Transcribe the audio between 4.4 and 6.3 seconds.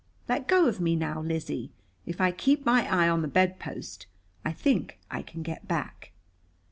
I think I can get back."